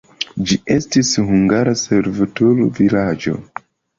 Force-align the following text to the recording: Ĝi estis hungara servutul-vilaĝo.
Ĝi 0.51 0.55
estis 0.75 1.09
hungara 1.27 1.75
servutul-vilaĝo. 1.83 3.37